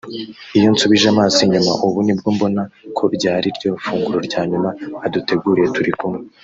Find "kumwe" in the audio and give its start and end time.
5.99-6.19